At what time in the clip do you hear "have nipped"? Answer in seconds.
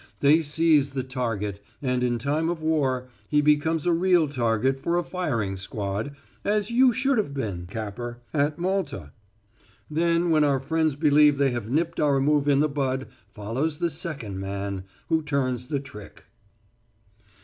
11.51-11.99